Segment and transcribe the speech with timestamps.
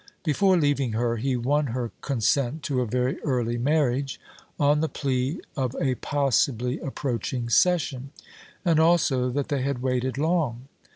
[0.23, 4.19] Before leaving her, he won her consent to a very early marriage;
[4.59, 8.09] on the plea of a possibly approaching Session,
[8.65, 10.63] and also that they had waited long.